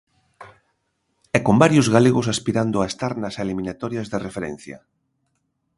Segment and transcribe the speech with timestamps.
[1.37, 4.77] E con varios galegos aspirando a estar nas eliminatorias de referencia.